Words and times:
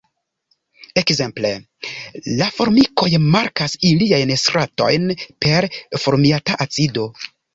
Ekzemple 1.01 1.51
la 2.39 2.47
formikoj 2.55 3.09
markas 3.37 3.77
iliajn 3.91 4.33
„stratojn“ 4.45 5.05
per 5.47 5.71
formiata 6.07 6.57
acido. 6.69 7.07